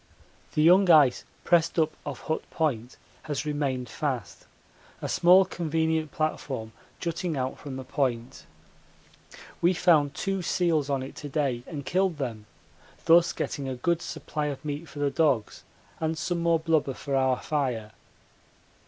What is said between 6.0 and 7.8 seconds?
platform jutting out from